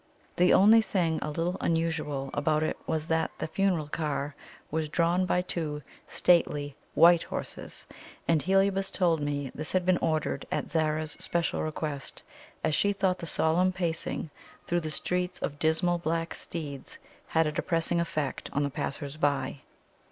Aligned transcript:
The 0.37 0.51
only 0.51 0.81
thing 0.81 1.19
a 1.21 1.29
little 1.29 1.57
unusual 1.61 2.31
about 2.33 2.63
it 2.63 2.75
was 2.87 3.05
that 3.05 3.29
the 3.37 3.45
funeral 3.45 3.87
car 3.87 4.33
was 4.71 4.89
drawn 4.89 5.27
by 5.27 5.43
two 5.43 5.83
stately 6.07 6.75
WHITE 6.95 7.21
horses; 7.21 7.85
and 8.27 8.41
Heliobas 8.41 8.89
told 8.89 9.21
me 9.21 9.51
this 9.53 9.73
had 9.73 9.85
been 9.85 9.99
ordered 9.99 10.47
at 10.51 10.71
Zara's 10.71 11.11
special 11.19 11.61
request, 11.61 12.23
as 12.63 12.73
she 12.73 12.93
thought 12.93 13.19
the 13.19 13.27
solemn 13.27 13.71
pacing 13.71 14.31
through 14.65 14.79
the 14.79 14.89
streets 14.89 15.37
of 15.37 15.59
dismal 15.59 15.99
black 15.99 16.33
steeds 16.33 16.97
had 17.27 17.45
a 17.45 17.51
depressing 17.51 17.99
effect 18.01 18.49
on 18.53 18.63
the 18.63 18.71
passers 18.71 19.17
by. 19.17 19.61